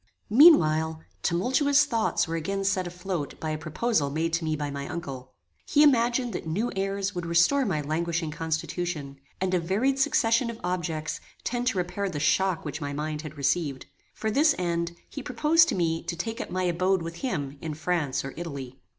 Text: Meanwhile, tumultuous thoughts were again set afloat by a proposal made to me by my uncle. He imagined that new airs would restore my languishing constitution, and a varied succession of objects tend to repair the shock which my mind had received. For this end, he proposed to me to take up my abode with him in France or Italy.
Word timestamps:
Meanwhile, 0.31 1.03
tumultuous 1.21 1.85
thoughts 1.85 2.27
were 2.27 2.35
again 2.35 2.63
set 2.63 2.87
afloat 2.87 3.39
by 3.39 3.51
a 3.51 3.57
proposal 3.59 4.09
made 4.09 4.33
to 4.33 4.43
me 4.43 4.55
by 4.55 4.71
my 4.71 4.87
uncle. 4.87 5.35
He 5.67 5.83
imagined 5.83 6.33
that 6.33 6.47
new 6.47 6.71
airs 6.75 7.13
would 7.13 7.27
restore 7.27 7.67
my 7.67 7.81
languishing 7.81 8.31
constitution, 8.31 9.19
and 9.39 9.53
a 9.53 9.59
varied 9.59 9.99
succession 9.99 10.49
of 10.49 10.59
objects 10.63 11.19
tend 11.43 11.67
to 11.67 11.77
repair 11.77 12.09
the 12.09 12.19
shock 12.19 12.65
which 12.65 12.81
my 12.81 12.93
mind 12.93 13.21
had 13.21 13.37
received. 13.37 13.85
For 14.15 14.31
this 14.31 14.55
end, 14.57 14.95
he 15.07 15.21
proposed 15.21 15.69
to 15.69 15.75
me 15.75 16.01
to 16.05 16.15
take 16.15 16.41
up 16.41 16.49
my 16.49 16.63
abode 16.63 17.03
with 17.03 17.17
him 17.17 17.59
in 17.61 17.75
France 17.75 18.25
or 18.25 18.33
Italy. 18.35 18.79